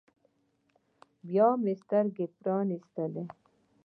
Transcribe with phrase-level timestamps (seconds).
[1.27, 3.23] بيا مې سترګې پرانيستلې.